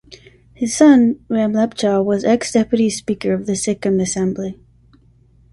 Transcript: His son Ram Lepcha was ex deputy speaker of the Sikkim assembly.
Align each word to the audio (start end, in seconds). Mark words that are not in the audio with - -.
His 0.55 0.75
son 0.75 1.23
Ram 1.29 1.53
Lepcha 1.53 2.03
was 2.03 2.23
ex 2.25 2.51
deputy 2.53 2.89
speaker 2.89 3.35
of 3.35 3.45
the 3.45 3.55
Sikkim 3.55 3.99
assembly. 3.99 4.59